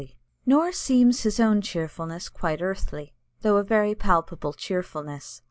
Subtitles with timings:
[0.47, 3.13] Nor seems his own cheerfulness quite earthly
[3.43, 5.39] though a very palpable cheerfulness.